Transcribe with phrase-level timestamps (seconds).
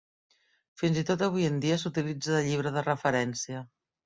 [0.81, 3.63] Fins i tot avui en dia s'utilitza de llibre de referència.